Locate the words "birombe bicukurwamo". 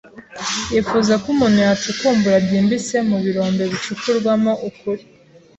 3.25-4.51